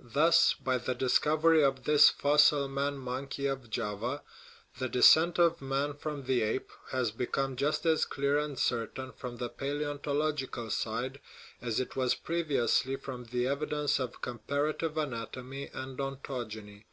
Thus, 0.00 0.54
by 0.54 0.76
the 0.76 0.92
discovery 0.92 1.62
of 1.62 1.84
this 1.84 2.08
fossil 2.10 2.66
man 2.66 2.98
monkey 2.98 3.46
of 3.46 3.70
Java 3.70 4.24
the 4.80 4.88
descent 4.88 5.38
of 5.38 5.62
man 5.62 5.94
from 5.94 6.24
the 6.24 6.42
ape 6.42 6.72
has 6.90 7.12
become 7.12 7.54
just 7.54 7.86
as 7.86 8.04
clear 8.04 8.40
and 8.40 8.58
certain 8.58 9.12
from 9.12 9.36
the 9.36 9.48
palaeontological 9.48 10.72
side 10.72 11.20
as 11.62 11.78
it 11.78 11.94
was 11.94 12.16
previously 12.16 12.96
from 12.96 13.26
the 13.26 13.46
evidence 13.46 14.00
of 14.00 14.20
comparative 14.20 14.98
anatomy 14.98 15.70
and 15.72 16.00
ontogeny. 16.00 16.84